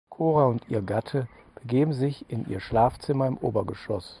[0.09, 4.09] Cora und ihr Gatte begeben sich in ihr Schlafzimmer im Obergeschoss.